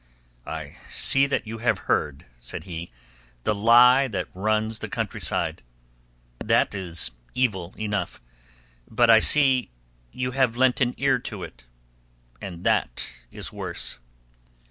[0.47, 2.89] "I see that you have heard," said he,
[3.43, 5.61] "the lie that runs the countryside.
[6.43, 8.19] That is evil enough.
[8.89, 9.65] But I see
[10.11, 11.65] that you have lent an ear to it;
[12.41, 13.99] and that is worse."